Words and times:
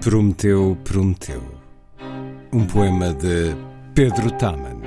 Prometeu, 0.00 0.78
prometeu. 0.84 1.42
Um 2.52 2.64
poema 2.66 3.12
de 3.12 3.54
Pedro 3.94 4.30
Taman. 4.30 4.80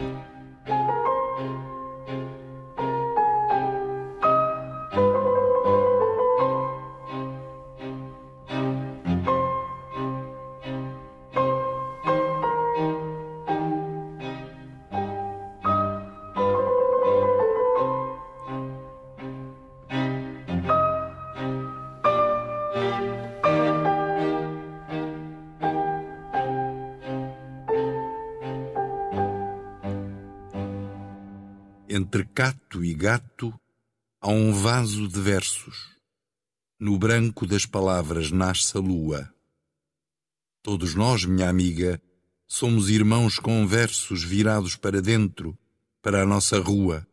Entre 31.94 32.24
cato 32.24 32.86
e 32.86 32.94
gato 32.94 33.54
há 34.22 34.30
um 34.30 34.54
vaso 34.54 35.10
de 35.10 35.20
versos. 35.20 35.90
No 36.80 36.98
branco 36.98 37.46
das 37.46 37.66
palavras 37.66 38.32
nasce 38.32 38.78
a 38.78 38.80
lua. 38.80 39.30
Todos 40.64 40.96
nós, 40.96 41.26
minha 41.26 41.50
amiga, 41.50 42.02
somos 42.48 42.90
irmãos 42.90 43.40
com 43.40 43.68
versos 43.68 44.24
virados 44.24 44.78
para 44.78 45.02
dentro, 45.02 45.54
para 46.02 46.24
a 46.24 46.26
nossa 46.26 46.58
rua. 46.60 47.06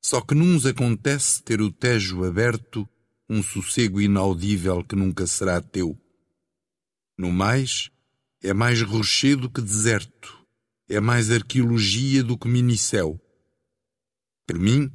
Só 0.00 0.22
que 0.22 0.34
nos 0.34 0.64
acontece 0.64 1.42
ter 1.42 1.60
o 1.60 1.70
tejo 1.70 2.24
aberto, 2.24 2.88
um 3.28 3.42
sossego 3.42 4.00
inaudível 4.00 4.82
que 4.82 4.96
nunca 4.96 5.26
será 5.26 5.60
teu. 5.60 6.00
No 7.18 7.30
mais, 7.30 7.90
é 8.42 8.54
mais 8.54 8.80
rochedo 8.80 9.50
que 9.50 9.60
deserto, 9.60 10.46
é 10.88 10.98
mais 10.98 11.30
arqueologia 11.30 12.24
do 12.24 12.38
que 12.38 12.48
minicéu. 12.48 13.21
Por 14.46 14.58
mim, 14.58 14.90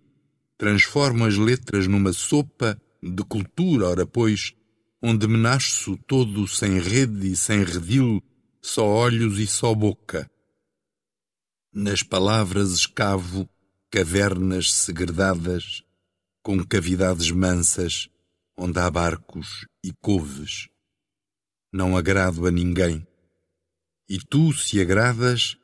transformo 0.57 1.25
as 1.25 1.35
letras 1.35 1.87
numa 1.87 2.13
sopa 2.13 2.79
de 3.01 3.23
cultura, 3.23 3.87
ora 3.87 4.05
pois, 4.05 4.53
onde 5.01 5.27
me 5.27 5.37
nasço 5.37 5.97
todo 6.07 6.47
sem 6.47 6.79
rede 6.79 7.31
e 7.31 7.35
sem 7.35 7.63
redil, 7.63 8.21
só 8.61 8.85
olhos 8.85 9.39
e 9.39 9.47
só 9.47 9.73
boca. 9.73 10.29
Nas 11.73 12.01
palavras 12.01 12.71
escavo 12.71 13.47
cavernas 13.89 14.73
segredadas, 14.73 15.83
com 16.43 16.63
cavidades 16.65 17.31
mansas, 17.31 18.09
onde 18.57 18.79
há 18.79 18.89
barcos 18.89 19.65
e 19.83 19.93
couves. 20.01 20.67
Não 21.71 21.95
agrado 21.95 22.47
a 22.47 22.51
ninguém. 22.51 23.05
E 24.09 24.17
tu, 24.17 24.51
se 24.53 24.81
agradas, 24.81 25.57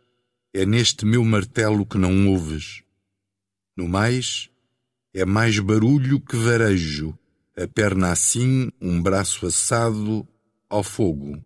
é 0.54 0.66
neste 0.66 1.06
meu 1.06 1.24
martelo 1.24 1.86
que 1.86 1.98
não 1.98 2.28
ouves. 2.30 2.84
No 3.76 3.88
mais, 3.88 4.50
é 5.14 5.26
mais 5.26 5.58
barulho 5.58 6.20
que 6.20 6.36
varejo, 6.36 7.18
a 7.58 7.68
perna 7.68 8.12
assim, 8.12 8.70
um 8.80 9.02
braço 9.02 9.48
assado 9.48 10.28
ao 10.70 10.84
fogo. 10.84 11.44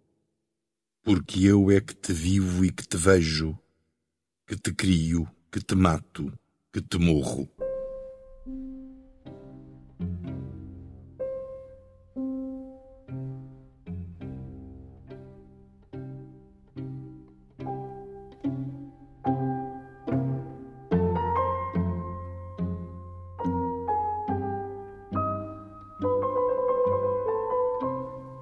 Porque 1.03 1.45
eu 1.45 1.71
é 1.71 1.79
que 1.79 1.95
te 1.95 2.11
vivo 2.11 2.66
e 2.66 2.71
que 2.71 2.85
te 2.85 2.97
vejo, 2.97 3.57
que 4.45 4.57
te 4.57 4.73
crio, 4.73 5.25
que 5.49 5.61
te 5.61 5.73
mato, 5.73 6.31
que 6.71 6.81
te 6.81 6.97
morro. 6.97 7.49